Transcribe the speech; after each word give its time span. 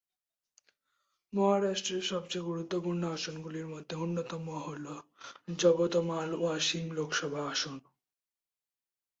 মহারাষ্ট্রের 1.33 2.03
সবচেয়ে 2.11 2.47
গুরুত্বপূর্ণ 2.49 3.01
আসনগুলির 3.11 3.67
মধ্যে 3.67 3.95
অন্যতম 3.95 4.43
হল 4.59 4.85
যবতমাল-ওয়াসিম 5.59 6.85
লোকসভা 6.97 7.41
আসন। 7.51 7.77